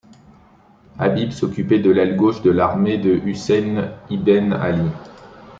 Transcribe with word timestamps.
Habib 0.97 1.29
s'occupait 1.31 1.77
de 1.77 1.91
l'aile 1.91 2.15
gauche 2.15 2.41
de 2.41 2.49
l'armée 2.49 2.97
de 2.97 3.13
Husayn 3.23 3.91
ibn 4.09 4.51
Ali. 4.51 4.89